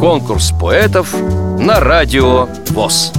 Конкурс 0.00 0.52
поэтов 0.60 1.14
на 1.58 1.80
радио 1.80 2.46
ВОЗ. 2.70 3.12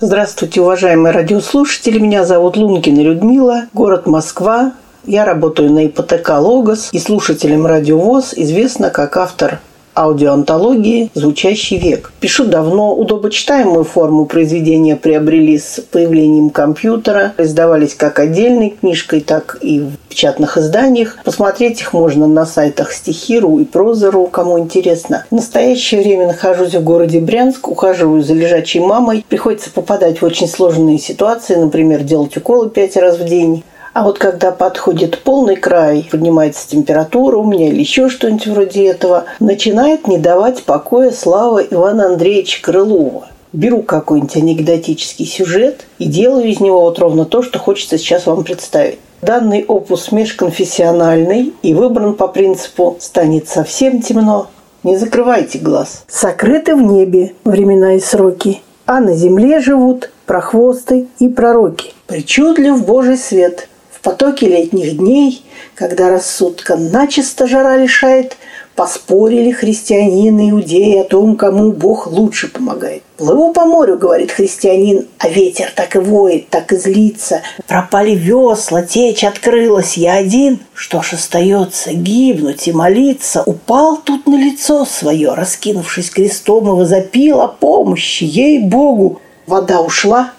Здравствуйте, 0.00 0.62
уважаемые 0.62 1.12
радиослушатели. 1.12 1.98
Меня 1.98 2.24
зовут 2.24 2.56
Лункина 2.56 3.00
Людмила, 3.00 3.66
город 3.74 4.06
Москва. 4.06 4.72
Я 5.04 5.24
работаю 5.24 5.70
на 5.70 5.86
ипотека 5.86 6.38
Логос 6.38 6.88
и 6.92 6.98
слушателям 6.98 7.66
Радио 7.66 7.98
ВОЗ 7.98 8.32
известна 8.34 8.90
как 8.90 9.16
автор 9.16 9.60
аудиоантологии 9.94 11.10
«Звучащий 11.14 11.78
век». 11.78 12.12
Пишу 12.20 12.44
давно, 12.44 12.94
удобочитаемую 12.94 13.84
форму 13.84 14.26
произведения 14.26 14.96
приобрели 14.96 15.58
с 15.58 15.80
появлением 15.90 16.50
компьютера, 16.50 17.32
издавались 17.38 17.94
как 17.94 18.18
отдельной 18.18 18.70
книжкой, 18.70 19.20
так 19.20 19.58
и 19.60 19.80
в 19.80 19.96
печатных 20.08 20.58
изданиях. 20.58 21.18
Посмотреть 21.24 21.80
их 21.80 21.92
можно 21.92 22.26
на 22.26 22.46
сайтах 22.46 22.92
Стихиру 22.92 23.58
и 23.58 23.64
Прозору, 23.64 24.26
кому 24.26 24.58
интересно. 24.58 25.24
В 25.30 25.34
настоящее 25.34 26.00
время 26.02 26.26
нахожусь 26.26 26.74
в 26.74 26.82
городе 26.82 27.20
Брянск, 27.20 27.68
ухаживаю 27.68 28.22
за 28.22 28.34
лежачей 28.34 28.80
мамой. 28.80 29.24
Приходится 29.28 29.70
попадать 29.70 30.20
в 30.20 30.24
очень 30.24 30.48
сложные 30.48 30.98
ситуации, 30.98 31.54
например, 31.54 32.02
делать 32.02 32.36
уколы 32.36 32.70
пять 32.70 32.96
раз 32.96 33.18
в 33.18 33.24
день. 33.24 33.64
А 33.92 34.04
вот 34.04 34.18
когда 34.18 34.52
подходит 34.52 35.18
полный 35.18 35.56
край, 35.56 36.08
поднимается 36.10 36.68
температура 36.68 37.36
у 37.36 37.44
меня 37.44 37.68
или 37.68 37.80
еще 37.80 38.08
что-нибудь 38.08 38.46
вроде 38.46 38.86
этого, 38.86 39.24
начинает 39.40 40.06
не 40.06 40.18
давать 40.18 40.62
покоя 40.62 41.10
слава 41.10 41.58
Ивана 41.58 42.06
Андреевича 42.06 42.62
Крылова. 42.62 43.26
Беру 43.52 43.82
какой-нибудь 43.82 44.36
анекдотический 44.36 45.26
сюжет 45.26 45.86
и 45.98 46.04
делаю 46.04 46.46
из 46.46 46.60
него 46.60 46.82
вот 46.82 47.00
ровно 47.00 47.24
то, 47.24 47.42
что 47.42 47.58
хочется 47.58 47.98
сейчас 47.98 48.26
вам 48.26 48.44
представить. 48.44 49.00
Данный 49.22 49.64
опус 49.64 50.12
межконфессиональный 50.12 51.52
и 51.62 51.74
выбран 51.74 52.14
по 52.14 52.28
принципу 52.28 52.96
«станет 53.00 53.48
совсем 53.48 54.02
темно, 54.02 54.46
не 54.84 54.96
закрывайте 54.96 55.58
глаз». 55.58 56.04
Сокрыты 56.06 56.76
в 56.76 56.82
небе 56.82 57.34
времена 57.42 57.96
и 57.96 58.00
сроки, 58.00 58.62
а 58.86 59.00
на 59.00 59.14
земле 59.14 59.60
живут 59.60 60.10
прохвосты 60.26 61.08
и 61.18 61.28
пророки. 61.28 61.92
Причудлив 62.06 62.86
Божий 62.86 63.18
свет, 63.18 63.68
в 64.00 64.02
потоке 64.02 64.48
летних 64.48 64.96
дней, 64.96 65.42
когда 65.74 66.08
рассудка 66.08 66.74
начисто 66.76 67.46
жара 67.46 67.76
лишает, 67.76 68.38
поспорили 68.74 69.50
христианин 69.50 70.38
и 70.38 70.50
иудеи 70.52 71.00
о 71.00 71.04
том, 71.04 71.36
кому 71.36 71.70
Бог 71.72 72.06
лучше 72.06 72.48
помогает. 72.48 73.02
Плыву 73.18 73.52
по 73.52 73.66
морю, 73.66 73.98
говорит 73.98 74.30
христианин, 74.30 75.06
а 75.18 75.28
ветер 75.28 75.70
так 75.76 75.96
и 75.96 75.98
воет, 75.98 76.48
так 76.48 76.72
и 76.72 76.76
злится. 76.76 77.42
Пропали 77.66 78.14
весла, 78.14 78.80
течь 78.80 79.22
открылась, 79.22 79.98
я 79.98 80.14
один. 80.14 80.60
Что 80.72 81.02
ж 81.02 81.12
остается, 81.12 81.92
гибнуть 81.92 82.68
и 82.68 82.72
молиться. 82.72 83.42
Упал 83.44 83.98
тут 83.98 84.26
на 84.26 84.36
лицо 84.36 84.86
свое, 84.86 85.34
раскинувшись 85.34 86.08
крестом, 86.08 86.68
и 86.68 86.70
возопил 86.70 87.42
о 87.42 87.48
помощи, 87.48 88.24
ей-богу. 88.24 89.20
Вода 89.46 89.82
ушла, 89.82 90.32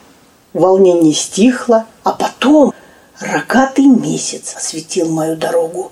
волнение 0.54 1.14
стихло, 1.14 1.86
а 2.04 2.14
потом 2.14 2.74
Рогатый 3.22 3.86
месяц 3.86 4.56
осветил 4.58 5.08
мою 5.08 5.36
дорогу. 5.36 5.92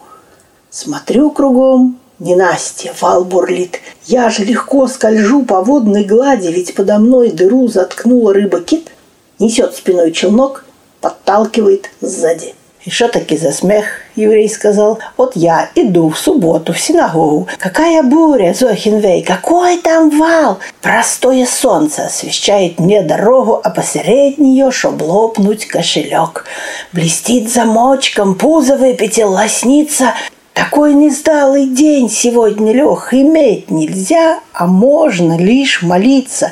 Смотрю 0.72 1.30
кругом, 1.30 1.99
не 2.17 2.36
Настя, 2.36 2.91
вал 2.99 3.23
бурлит. 3.23 3.81
Я 4.05 4.31
же 4.31 4.44
легко 4.44 4.88
скольжу 4.88 5.45
по 5.45 5.61
водной 5.61 6.05
глади, 6.05 6.47
ведь 6.47 6.73
подо 6.73 6.97
мной 6.97 7.30
дыру 7.30 7.67
заткнула 7.67 8.33
рыба-кит. 8.33 8.89
Несет 9.38 9.75
спиной 9.75 10.11
челнок, 10.11 10.66
подталкивает 11.02 11.91
сзади. 12.02 12.55
И 12.85 12.89
что 12.89 13.09
таки 13.09 13.35
за 13.35 13.52
смех, 13.52 13.85
еврей 14.16 14.47
сказал. 14.49 14.99
Вот 15.17 15.35
я 15.35 15.69
иду 15.75 16.09
в 16.09 16.17
субботу 16.17 16.72
в 16.72 16.80
синагогу. 16.80 17.47
Какая 17.58 18.03
буря, 18.03 18.54
Зохинвей, 18.54 19.21
какой 19.21 19.77
там 19.77 20.17
вал! 20.17 20.59
Простое 20.81 21.45
солнце 21.45 22.05
освещает 22.05 22.80
мне 22.80 23.02
дорогу, 23.02 23.59
а 23.61 23.70
посередине 23.70 24.52
нее, 24.52 24.71
чтоб 24.71 25.02
лопнуть 25.02 25.67
кошелек. 25.67 26.45
Блестит 26.93 27.52
замочком, 27.52 28.36
пузо 28.36 28.77
выпятил, 28.77 29.31
лоснится– 29.31 30.14
такой 30.59 30.93
несдалый 30.93 31.67
день 31.67 32.09
сегодня, 32.09 32.73
Лех, 32.73 33.14
иметь 33.14 33.71
нельзя, 33.71 34.42
а 34.59 34.67
можно 34.67 35.37
лишь 35.37 35.81
молиться. 35.81 36.52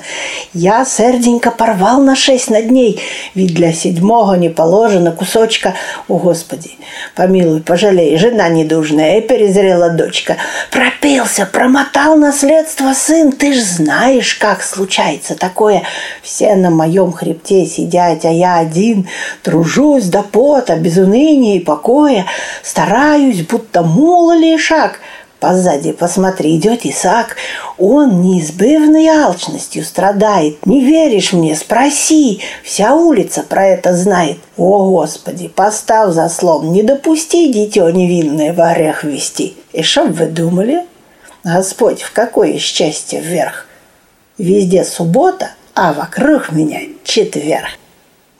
Я 0.53 0.85
серденько 0.85 1.51
порвал 1.51 2.01
на 2.01 2.15
шесть 2.15 2.49
на 2.49 2.61
дней, 2.61 3.01
ведь 3.35 3.53
для 3.53 3.73
седьмого 3.73 4.35
не 4.35 4.47
положено 4.47 5.11
кусочка. 5.11 5.73
О, 6.07 6.17
Господи, 6.17 6.71
помилуй, 7.15 7.59
пожалей, 7.59 8.15
жена 8.15 8.47
недужная 8.47 9.17
и 9.17 9.21
перезрела 9.21 9.89
дочка. 9.89 10.37
Пропился, 10.71 11.45
промотал 11.45 12.15
наследство 12.15 12.93
сын, 12.93 13.33
ты 13.33 13.53
ж 13.53 13.57
знаешь, 13.57 14.35
как 14.35 14.63
случается 14.63 15.35
такое. 15.35 15.83
Все 16.23 16.55
на 16.55 16.69
моем 16.69 17.11
хребте 17.11 17.65
сидят, 17.65 18.23
а 18.23 18.31
я 18.31 18.59
один, 18.59 19.09
тружусь 19.43 20.05
до 20.05 20.23
пота, 20.23 20.77
без 20.77 20.95
уныния 20.95 21.57
и 21.57 21.59
покоя, 21.59 22.25
стараюсь, 22.63 23.41
будто 23.41 23.83
мулали 23.83 24.55
шаг. 24.55 25.01
Позади, 25.39 25.91
посмотри, 25.91 26.55
идет 26.55 26.83
Исаак. 26.85 27.35
Он 27.77 28.21
неизбывной 28.21 29.07
алчностью 29.07 29.83
страдает. 29.83 30.65
Не 30.65 30.83
веришь 30.83 31.31
мне? 31.31 31.55
Спроси. 31.55 32.41
Вся 32.63 32.95
улица 32.95 33.43
про 33.43 33.67
это 33.67 33.95
знает. 33.95 34.37
О, 34.57 34.89
Господи, 34.89 35.47
поставь 35.47 36.13
заслон. 36.13 36.71
Не 36.71 36.81
допусти 36.81 37.53
дитё 37.53 37.87
невинное 37.89 38.51
в 38.51 38.59
орех 38.59 39.03
вести. 39.03 39.55
И 39.73 39.83
что 39.83 40.05
вы 40.05 40.25
думали? 40.25 40.85
Господь 41.43 42.01
в 42.01 42.11
какое 42.13 42.57
счастье 42.57 43.21
вверх? 43.21 43.67
Везде 44.39 44.83
суббота, 44.83 45.51
а 45.75 45.93
вокруг 45.93 46.51
меня 46.51 46.81
четверг. 47.03 47.69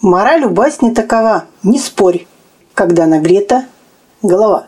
Мораль 0.02 0.46
у 0.46 0.50
басни 0.50 0.92
такова. 0.92 1.46
Не 1.62 1.80
спорь. 1.80 2.26
Когда 2.74 3.06
нагрета 3.06 3.66
голова. 4.24 4.68